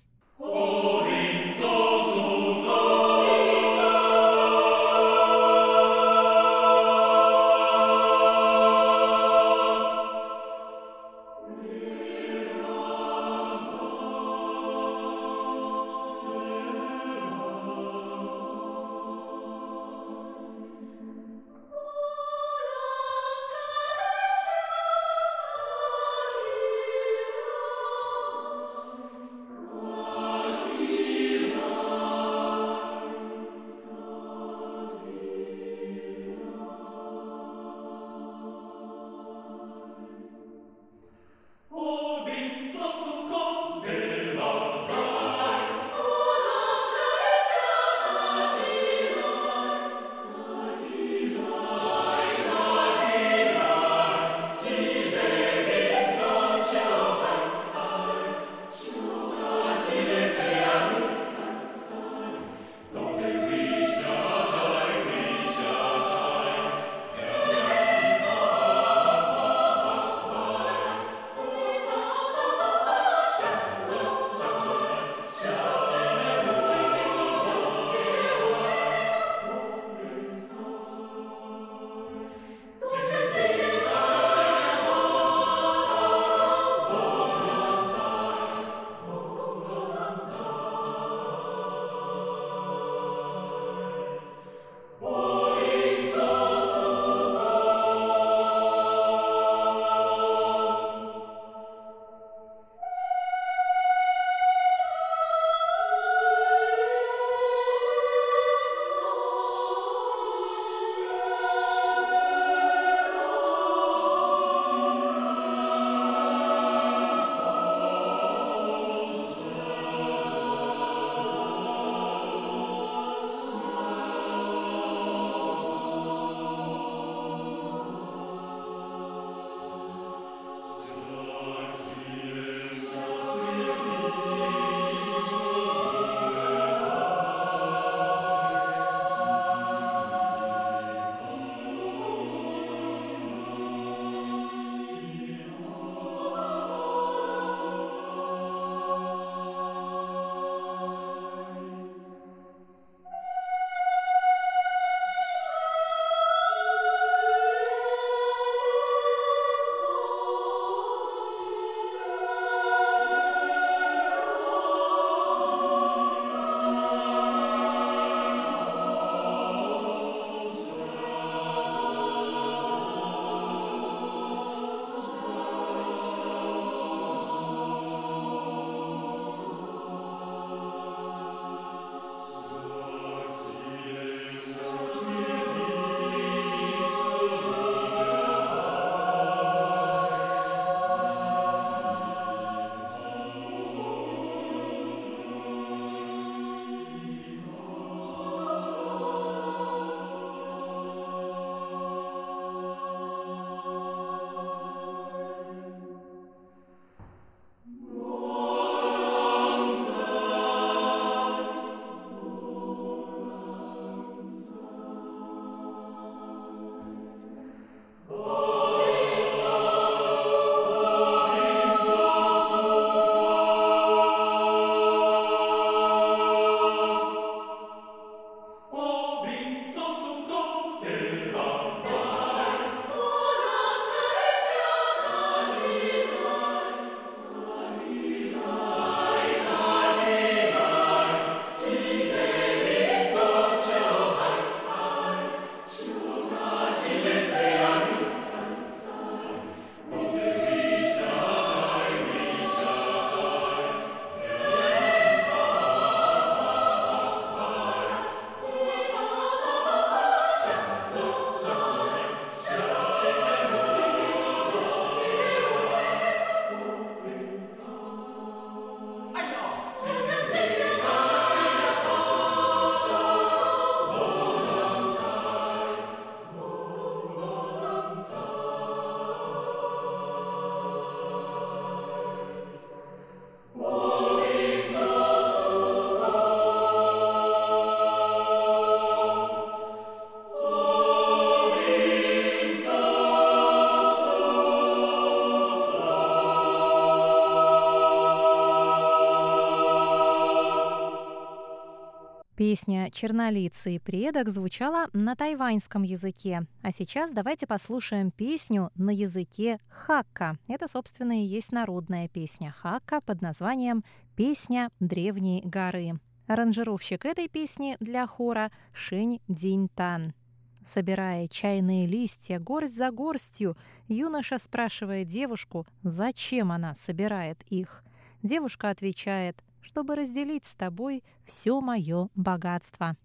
[302.65, 306.47] Песня «Чернолицый предок» звучала на тайваньском языке.
[306.63, 310.39] А сейчас давайте послушаем песню на языке хакка.
[310.47, 313.83] Это, собственно, и есть народная песня хакка под названием
[314.15, 315.99] «Песня древней горы».
[316.25, 320.15] Аранжировщик этой песни для хора Шень Диньтан.
[320.63, 323.55] Собирая чайные листья горсть за горстью,
[323.87, 327.83] юноша спрашивает девушку, зачем она собирает их.
[328.23, 332.95] Девушка отвечает, чтобы разделить с тобой все мое богатство.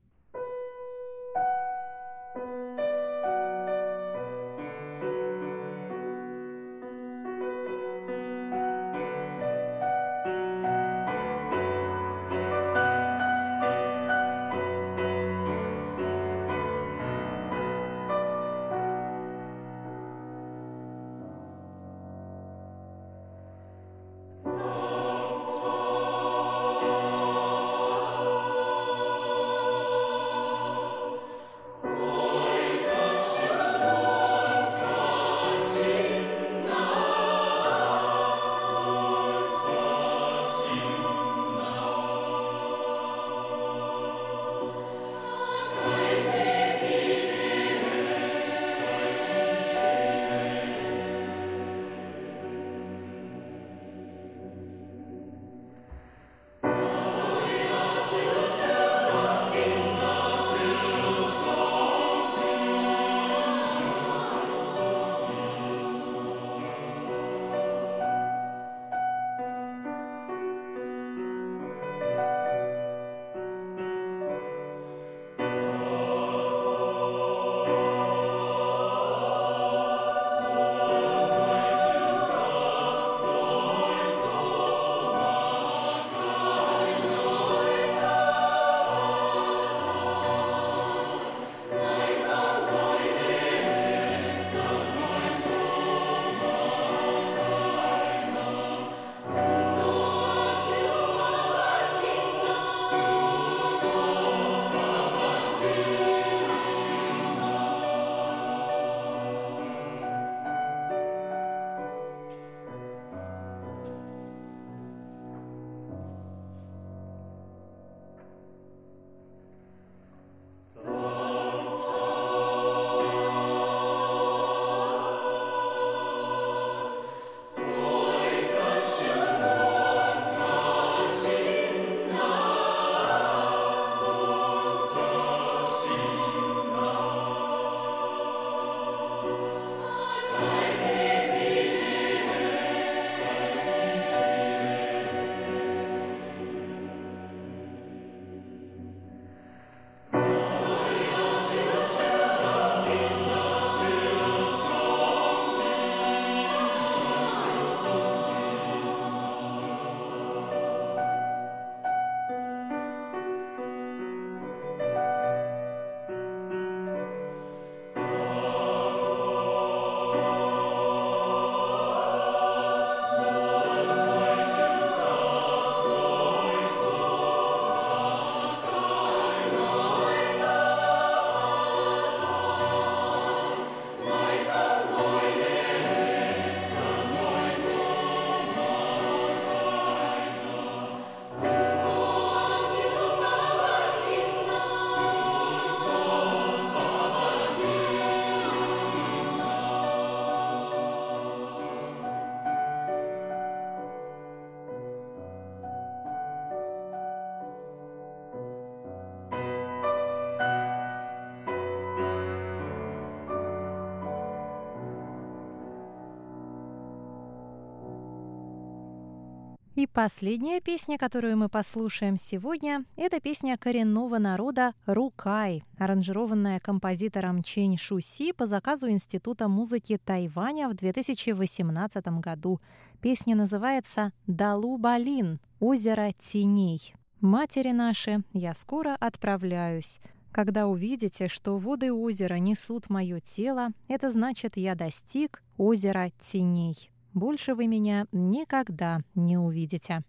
[219.80, 227.78] И последняя песня, которую мы послушаем сегодня, это песня коренного народа «Рукай», аранжированная композитором Чень
[227.78, 232.60] Шуси по заказу Института музыки Тайваня в 2018 году.
[233.00, 236.92] Песня называется «Далу Балин»— «Озеро теней».
[237.22, 239.98] «Матери наши, я скоро отправляюсь».
[240.30, 246.90] Когда увидите, что воды озера несут мое тело, это значит, я достиг озера теней.
[247.14, 250.02] Больше вы меня никогда не увидите.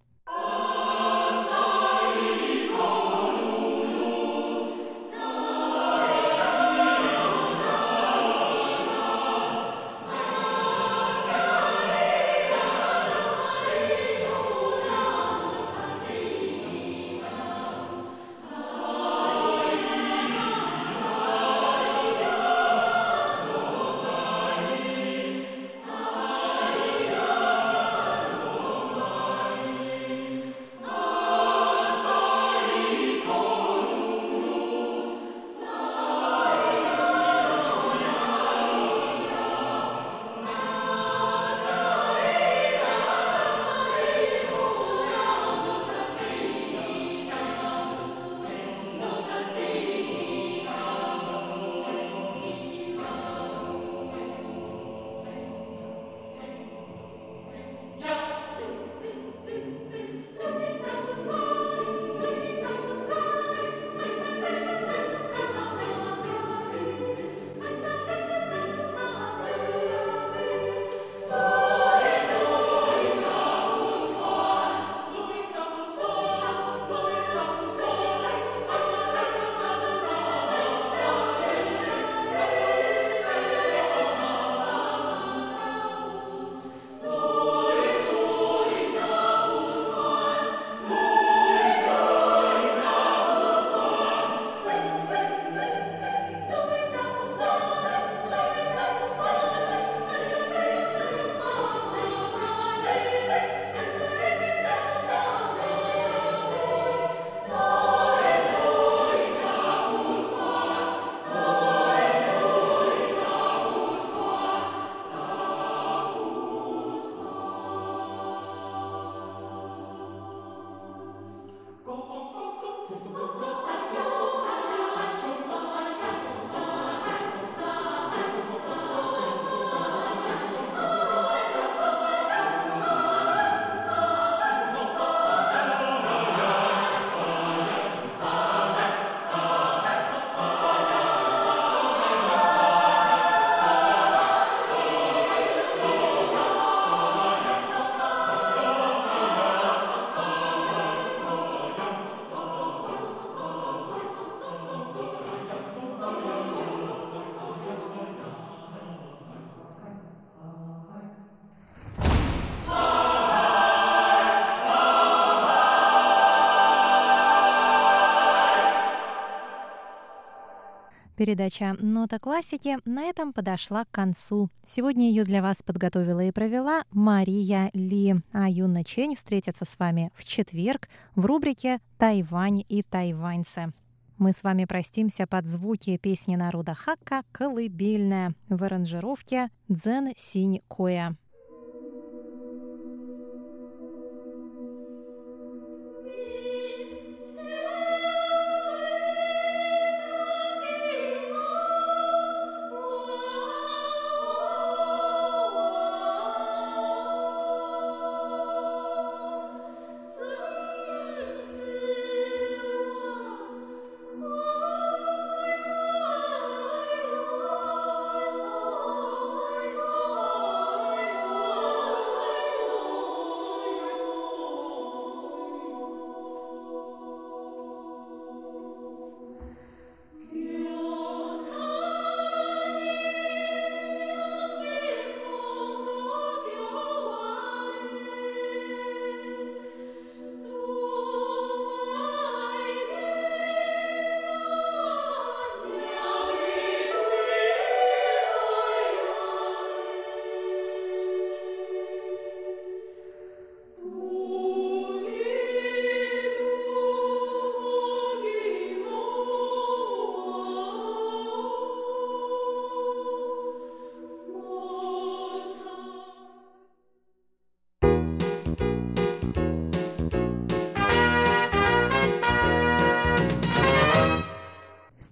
[171.22, 174.49] Передача «Нота классики» на этом подошла к концу.
[174.65, 178.15] Сегодня ее для вас подготовила и провела Мария Ли.
[178.32, 183.72] А Юна Чень встретится с вами в четверг в рубрике «Тайвань и тайваньцы».
[184.17, 191.15] Мы с вами простимся под звуки песни народа Хакка «Колыбельная» в аранжировке «Дзен Синь Коя».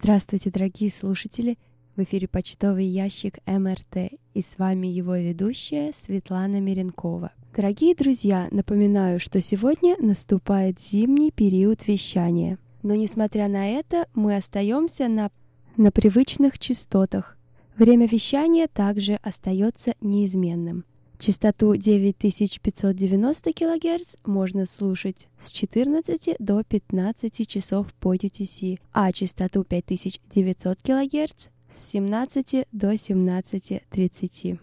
[0.10, 1.60] Здравствуйте, дорогие слушатели!
[1.96, 7.32] В эфире почтовый ящик МРТ и с вами его ведущая Светлана Миренкова.
[7.56, 12.58] Дорогие друзья, напоминаю, что сегодня наступает зимний период вещания.
[12.82, 15.30] Но несмотря на это, мы остаемся на,
[15.78, 17.38] на привычных частотах.
[17.78, 20.86] Время вещания также остается неизменным.
[21.20, 30.82] Частоту 9590 кГц можно слушать с 14 до 15 часов по UTC, а частоту 5900
[30.82, 34.60] кГц с 17 до 17.30.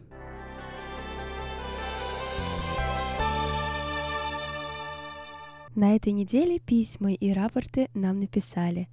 [5.74, 8.88] На этой неделе письма и рапорты нам написали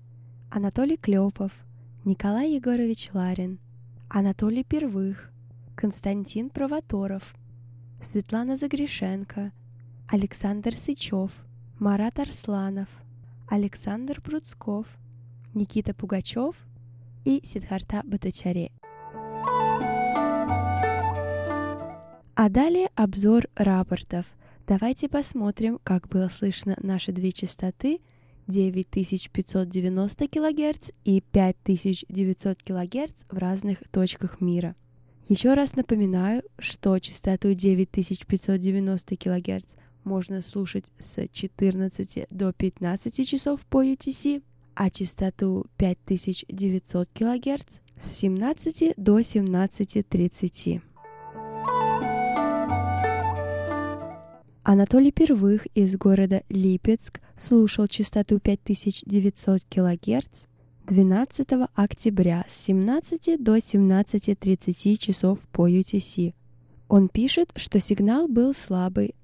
[0.51, 1.53] Анатолий Клепов,
[2.03, 3.57] Николай Егорович Ларин,
[4.09, 5.31] Анатолий Первых,
[5.77, 7.23] Константин Провоторов–
[8.03, 9.51] Светлана Загрешенко,
[10.09, 11.31] Александр Сычев,
[11.79, 12.89] Марат Арсланов,
[13.49, 14.85] Александр Пруцков,
[15.53, 16.55] Никита Пугачев
[17.23, 18.71] и Сидхарта Батачаре.
[22.35, 24.25] А далее обзор рапортов.
[24.67, 28.01] Давайте посмотрим, как было слышно наши две частоты
[28.47, 34.75] 9590 кГц и 5900 кГц в разных точках мира–
[35.27, 43.83] еще раз напоминаю, что частоту 9590 кГц можно слушать с 14 до 15 часов по
[43.85, 44.43] UTC,
[44.75, 50.81] а частоту 5900 кГц с 17 до 17.30.
[54.63, 60.45] Анатолий Первых из города Липецк слушал частоту 5900 кГц
[60.85, 66.33] 12 октября с 17 до 17.30 часов по UTC.
[66.89, 69.15] Он пишет, что сигнал был слабый.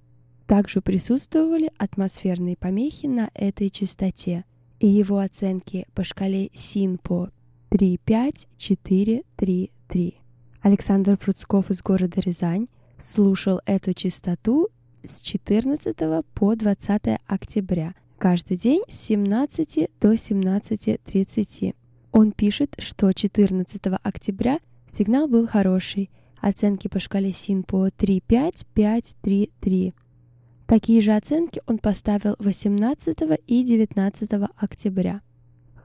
[0.47, 4.45] Также присутствовали атмосферные помехи на этой частоте,
[4.79, 7.29] и его оценки по шкале СИНПО
[7.69, 10.15] 35433.
[10.61, 14.69] Александр Пруцков из города Рязань слушал эту частоту
[15.03, 15.93] с 14
[16.33, 21.73] по 20 октября– каждый день с 17 до 17.30.
[22.11, 24.59] Он пишет, что 14 октября
[24.91, 29.95] сигнал был хороший, оценки по шкале СИНПО 3.5.5.3.3.
[30.67, 33.17] Такие же оценки он поставил 18
[33.47, 35.21] и 19 октября.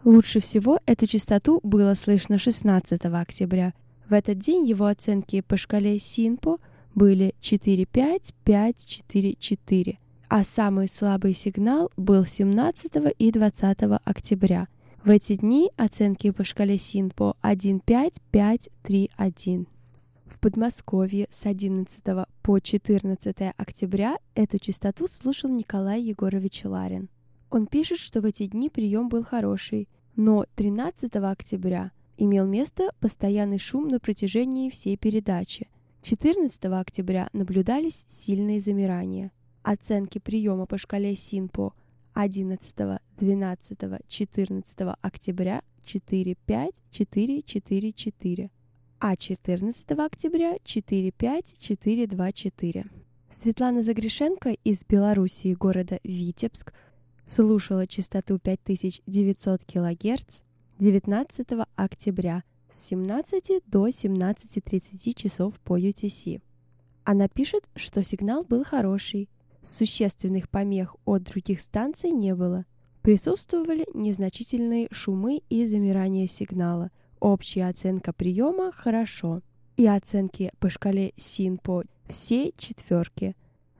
[0.05, 3.73] Лучше всего эту частоту было слышно 16 октября.
[4.09, 6.59] В этот день его оценки по шкале СИНПО
[6.95, 14.69] были 4.5.5.4.4 а самый слабый сигнал был 17 и 20 октября.
[15.05, 19.67] В эти дни оценки по шкале СИНПО 1.5.5.3.1.
[20.27, 22.03] В Подмосковье с 11
[22.43, 27.11] по 14 октября эту частоту слушал Николай Егорович Ларин.
[27.51, 33.59] Он пишет, что в эти дни прием был хороший, но 13 октября имел место постоянный
[33.59, 35.69] шум на протяжении всей передачи.
[36.01, 39.31] 14 октября наблюдались сильные замирания–
[39.65, 41.73] Оценки приема по шкале СИНПО
[42.13, 42.75] 11,
[43.17, 48.51] 12, 14 октября 45444,
[48.99, 52.85] а 14 октября 45424.
[53.31, 56.75] Светлана Загрешенко из Белоруссии, города Витебск,
[57.27, 60.43] слушала частоту 5900 кГц
[60.79, 66.43] 19 октября с 17 до 17.30 часов по UTC.
[67.05, 69.31] Она пишет, что сигнал был хороший,
[69.65, 72.65] существенных помех от других станций не было.
[73.03, 76.91] Присутствовали незначительные шумы и замирание сигнала.
[77.21, 79.43] Общая оценка приема «хорошо»
[79.77, 83.35] и оценки по шкале СИНПО все четверки.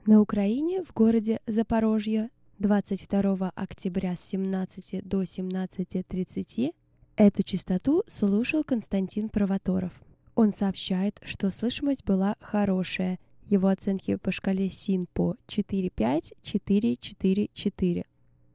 [0.05, 2.29] На Украине в городе Запорожье
[2.59, 6.73] 22 октября с 17 до 17.30
[7.17, 9.91] эту частоту слушал Константин Провоторов.
[10.35, 13.19] Он сообщает, что слышимость была хорошая.
[13.47, 18.05] Его оценки по шкале СИНПО 4-5-4-4-4.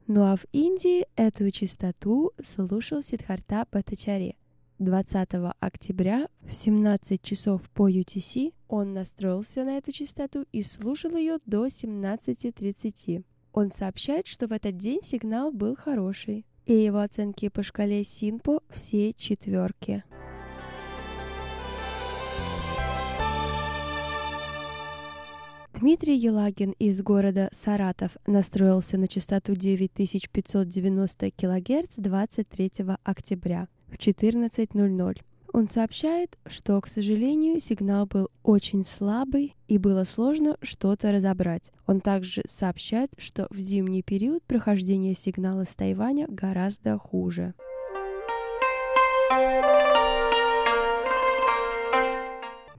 [0.07, 4.35] Ну а в Индии эту частоту слушал Сидхарта Батачари.
[4.79, 5.29] 20
[5.59, 11.67] октября в 17 часов по UTC он настроился на эту частоту и слушал ее до
[11.67, 13.23] 17.30.
[13.53, 18.61] Он сообщает, что в этот день сигнал был хороший, и его оценки по шкале Синпо
[18.69, 20.03] все четверки.
[25.81, 32.71] Дмитрий Елагин из города Саратов настроился на частоту 9590 кГц 23
[33.03, 35.21] октября в 14.00.
[35.53, 41.71] Он сообщает, что, к сожалению, сигнал был очень слабый и было сложно что-то разобрать.
[41.87, 47.55] Он также сообщает, что в зимний период прохождение сигнала с Тайваня гораздо хуже.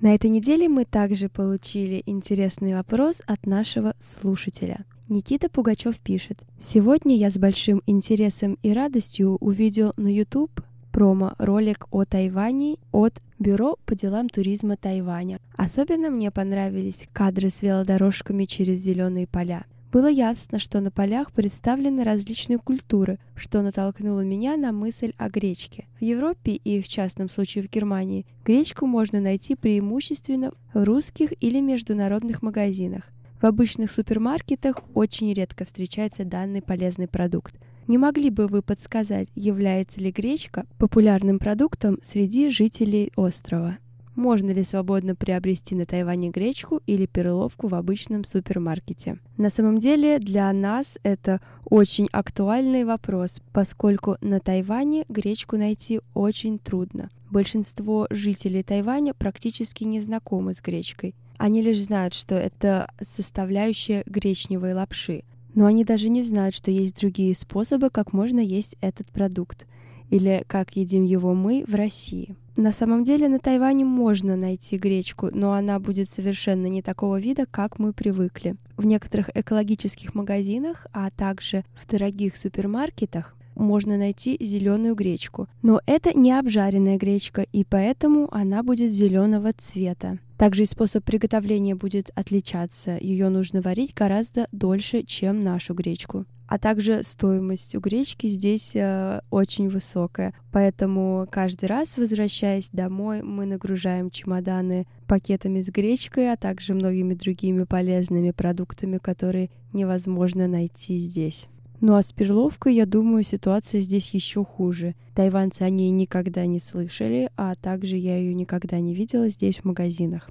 [0.03, 4.85] На этой неделе мы также получили интересный вопрос от нашего слушателя.
[5.09, 6.43] Никита Пугачев пишет.
[6.59, 13.77] Сегодня я с большим интересом и радостью увидел на YouTube промо-ролик о Тайване от Бюро
[13.87, 15.39] по делам туризма Тайваня.
[15.57, 19.67] Особенно мне понравились кадры с велодорожками через зеленые поля.
[19.93, 25.86] Было ясно, что на полях представлены различные культуры, что натолкнуло меня на мысль о гречке.
[26.01, 31.61] В Европе и, в частном случае, в Германии, гречку можно найти преимущественно в русских или
[31.61, 33.11] международных магазинах.
[33.43, 37.55] В обычных супермаркетах очень редко встречается данный полезный продукт–
[37.88, 43.78] не могли бы вы подсказать, является ли гречка популярным продуктом среди жителей острова?
[44.15, 49.19] Можно ли свободно приобрести на Тайване гречку или перловку в обычном супермаркете?
[49.39, 56.59] На самом деле для нас это очень актуальный вопрос, поскольку на Тайване гречку найти очень
[56.59, 57.11] трудно.
[57.31, 61.15] Большинство жителей Тайваня практически не знакомы с гречкой.
[61.39, 66.99] Они лишь знают, что это составляющая гречневой лапши но они даже не знают, что есть
[66.99, 69.67] другие способы, как можно есть этот продукт,
[70.13, 72.37] или как едим его мы в России.
[72.55, 77.47] На самом деле на Тайване можно найти гречку, но она будет совершенно не такого вида,
[77.51, 78.57] как мы привыкли.
[78.77, 85.49] В некоторых экологических магазинах, а также в дорогих супермаркетах можно найти зеленую гречку.
[85.63, 90.19] Но это не обжаренная гречка, и поэтому она будет зеленого цвета.
[90.37, 92.99] Также и способ приготовления будет отличаться.
[93.01, 96.27] Ее нужно варить гораздо дольше, чем нашу гречку.
[96.53, 100.35] А также стоимость у гречки здесь э, очень высокая.
[100.51, 107.65] Поэтому каждый раз, возвращаясь домой, мы нагружаем чемоданы пакетами с гречкой, а также многими другими
[107.65, 111.49] полезными продуктами, которые невозможно найти здесь.
[111.81, 114.95] Ну а с перловкой, я думаю, ситуация здесь еще хуже.
[115.15, 119.65] Тайванцы о ней никогда не слышали, а также я ее никогда не видела здесь в
[119.65, 120.29] магазинах.